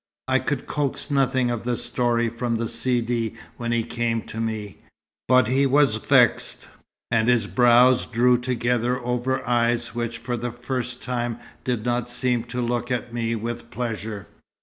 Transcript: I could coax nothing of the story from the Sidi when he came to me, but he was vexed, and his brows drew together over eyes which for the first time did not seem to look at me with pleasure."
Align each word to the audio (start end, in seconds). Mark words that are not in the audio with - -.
I 0.27 0.39
could 0.39 0.65
coax 0.65 1.11
nothing 1.11 1.51
of 1.51 1.61
the 1.63 1.77
story 1.77 2.27
from 2.27 2.55
the 2.55 2.67
Sidi 2.67 3.35
when 3.57 3.71
he 3.71 3.83
came 3.83 4.23
to 4.23 4.39
me, 4.39 4.79
but 5.27 5.47
he 5.47 5.67
was 5.67 5.97
vexed, 5.97 6.67
and 7.11 7.29
his 7.29 7.45
brows 7.45 8.07
drew 8.07 8.39
together 8.39 8.99
over 9.05 9.47
eyes 9.47 9.93
which 9.93 10.17
for 10.17 10.35
the 10.37 10.51
first 10.51 11.03
time 11.03 11.37
did 11.63 11.85
not 11.85 12.09
seem 12.09 12.45
to 12.45 12.63
look 12.63 12.89
at 12.89 13.13
me 13.13 13.35
with 13.35 13.69
pleasure." 13.69 14.25